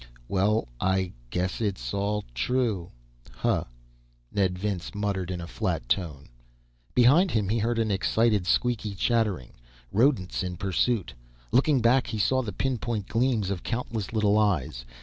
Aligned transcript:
"Well, 0.27 0.67
I 0.79 1.13
guess 1.29 1.61
it's 1.61 1.93
all 1.93 2.23
true, 2.33 2.89
huh?" 3.33 3.65
Ned 4.31 4.57
Vince 4.57 4.95
muttered 4.95 5.29
in 5.29 5.39
a 5.39 5.45
flat 5.45 5.87
tone. 5.87 6.29
Behind 6.95 7.29
him 7.29 7.49
he 7.49 7.59
heard 7.59 7.77
an 7.77 7.91
excited, 7.91 8.47
squeaky 8.47 8.95
chattering. 8.95 9.53
Rodents 9.91 10.41
in 10.41 10.57
pursuit. 10.57 11.13
Looking 11.51 11.81
back, 11.81 12.07
he 12.07 12.17
saw 12.17 12.41
the 12.41 12.51
pinpoint 12.51 13.09
gleams 13.09 13.51
of 13.51 13.61
countless 13.61 14.11
little 14.11 14.39
eyes. 14.39 14.85